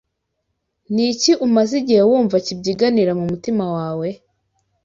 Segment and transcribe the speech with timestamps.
[0.93, 4.07] Ni iki umaze igihe wumva kibyiganira mu mutima wawe?